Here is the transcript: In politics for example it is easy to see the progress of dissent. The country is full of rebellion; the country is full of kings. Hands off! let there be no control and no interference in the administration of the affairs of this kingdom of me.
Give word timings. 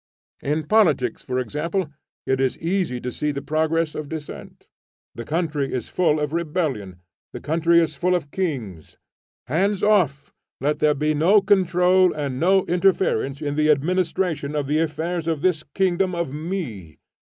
In 0.41 0.63
politics 0.63 1.21
for 1.21 1.37
example 1.37 1.91
it 2.25 2.41
is 2.41 2.57
easy 2.57 2.99
to 2.99 3.11
see 3.11 3.29
the 3.31 3.43
progress 3.43 3.93
of 3.93 4.09
dissent. 4.09 4.67
The 5.13 5.25
country 5.25 5.71
is 5.71 5.89
full 5.89 6.19
of 6.19 6.33
rebellion; 6.33 7.01
the 7.33 7.39
country 7.39 7.79
is 7.79 7.93
full 7.93 8.15
of 8.15 8.31
kings. 8.31 8.97
Hands 9.45 9.83
off! 9.83 10.33
let 10.59 10.79
there 10.79 10.95
be 10.95 11.13
no 11.13 11.39
control 11.39 12.15
and 12.15 12.39
no 12.39 12.65
interference 12.65 13.43
in 13.43 13.53
the 13.53 13.69
administration 13.69 14.55
of 14.55 14.65
the 14.65 14.79
affairs 14.79 15.27
of 15.27 15.43
this 15.43 15.61
kingdom 15.75 16.15
of 16.15 16.33
me. 16.33 16.97